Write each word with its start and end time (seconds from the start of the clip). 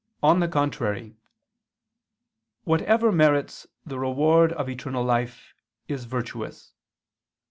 On 0.23 0.39
the 0.39 0.47
contrary, 0.47 1.15
Whatever 2.63 3.11
merits 3.11 3.67
the 3.85 3.99
reward 3.99 4.51
of 4.53 4.67
eternal 4.67 5.03
life 5.03 5.53
is 5.87 6.05
virtuous. 6.05 6.73